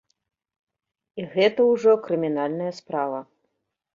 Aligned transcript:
І 1.23 1.25
гэта 1.33 1.61
ўжо 1.71 1.91
крымінальная 2.07 2.73
справа. 2.81 3.19